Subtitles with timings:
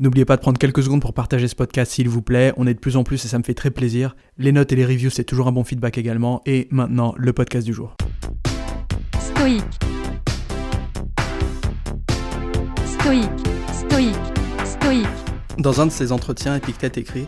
[0.00, 2.54] N'oubliez pas de prendre quelques secondes pour partager ce podcast s'il vous plaît.
[2.56, 4.16] On est de plus en plus et ça me fait très plaisir.
[4.38, 6.40] Les notes et les reviews, c'est toujours un bon feedback également.
[6.46, 7.98] Et maintenant, le podcast du jour.
[9.20, 9.62] Stoïque.
[12.86, 13.28] Stoïque.
[13.74, 14.16] Stoïque.
[14.64, 15.06] Stoïque.
[15.58, 17.26] Dans un de ses entretiens, Épictète écrit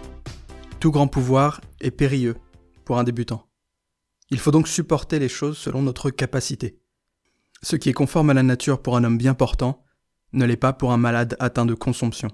[0.81, 2.37] Tout grand pouvoir est périlleux
[2.87, 3.51] pour un débutant.
[4.31, 6.79] Il faut donc supporter les choses selon notre capacité.
[7.63, 9.85] Ce qui est conforme à la nature pour un homme bien portant
[10.33, 12.31] ne l'est pas pour un malade atteint de consomption.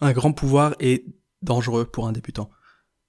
[0.00, 1.04] Un grand pouvoir est
[1.42, 2.50] dangereux pour un débutant.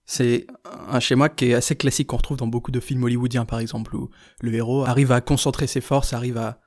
[0.06, 0.46] C'est
[0.88, 3.96] un schéma qui est assez classique qu'on retrouve dans beaucoup de films hollywoodiens par exemple,
[3.96, 6.60] où le héros arrive à concentrer ses forces, arrive à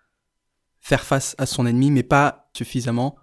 [0.80, 3.16] faire face à son ennemi, mais pas suffisamment,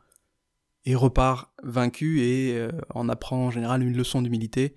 [0.86, 4.76] et repart vaincu et euh, en apprend en général une leçon d'humilité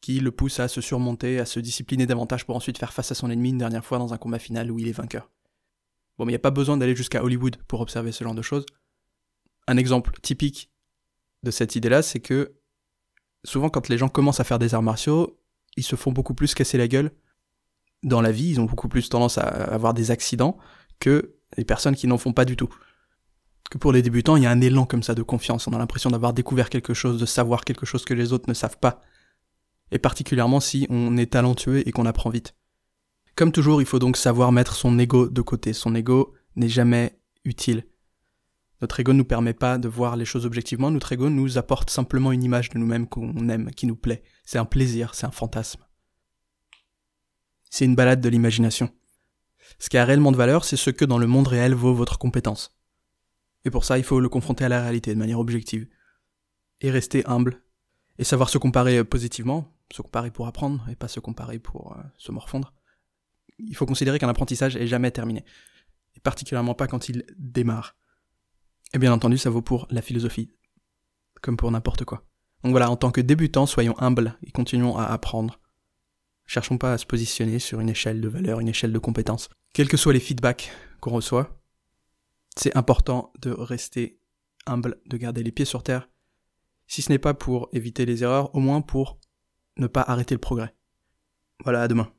[0.00, 3.14] qui le pousse à se surmonter, à se discipliner davantage pour ensuite faire face à
[3.14, 5.30] son ennemi une dernière fois dans un combat final où il est vainqueur.
[6.16, 8.42] Bon, mais il n'y a pas besoin d'aller jusqu'à Hollywood pour observer ce genre de
[8.42, 8.64] choses.
[9.68, 10.70] Un exemple typique
[11.42, 12.54] de cette idée-là, c'est que
[13.44, 15.40] souvent quand les gens commencent à faire des arts martiaux,
[15.76, 17.12] ils se font beaucoup plus casser la gueule
[18.02, 20.58] dans la vie, ils ont beaucoup plus tendance à avoir des accidents
[20.98, 22.68] que les personnes qui n'en font pas du tout.
[23.70, 25.78] Que pour les débutants, il y a un élan comme ça de confiance, on a
[25.78, 29.00] l'impression d'avoir découvert quelque chose, de savoir quelque chose que les autres ne savent pas.
[29.92, 32.54] Et particulièrement si on est talentueux et qu'on apprend vite.
[33.36, 35.72] Comme toujours, il faut donc savoir mettre son ego de côté.
[35.72, 37.86] Son ego n'est jamais utile.
[38.80, 41.90] Notre ego ne nous permet pas de voir les choses objectivement, notre ego nous apporte
[41.90, 44.22] simplement une image de nous-mêmes qu'on aime, qui nous plaît.
[44.44, 45.84] C'est un plaisir, c'est un fantasme.
[47.70, 48.90] C'est une balade de l'imagination.
[49.78, 52.18] Ce qui a réellement de valeur, c'est ce que dans le monde réel vaut votre
[52.18, 52.76] compétence.
[53.64, 55.86] Et pour ça, il faut le confronter à la réalité de manière objective.
[56.80, 57.62] Et rester humble.
[58.18, 62.02] Et savoir se comparer positivement, se comparer pour apprendre, et pas se comparer pour euh,
[62.16, 62.74] se morfondre.
[63.58, 65.44] Il faut considérer qu'un apprentissage est jamais terminé.
[66.16, 67.96] Et particulièrement pas quand il démarre.
[68.94, 70.50] Et bien entendu, ça vaut pour la philosophie.
[71.42, 72.24] Comme pour n'importe quoi.
[72.62, 75.60] Donc voilà, en tant que débutant, soyons humbles et continuons à apprendre.
[76.46, 79.48] Cherchons pas à se positionner sur une échelle de valeur, une échelle de compétences.
[79.72, 80.70] Quels que soient les feedbacks
[81.00, 81.60] qu'on reçoit,
[82.56, 84.20] c'est important de rester
[84.66, 86.08] humble, de garder les pieds sur terre.
[86.86, 89.18] Si ce n'est pas pour éviter les erreurs, au moins pour
[89.76, 90.74] ne pas arrêter le progrès.
[91.62, 92.12] Voilà, à demain.